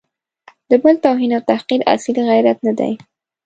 [0.69, 2.93] د بل توهین او تحقیر اصیل غیرت نه دی.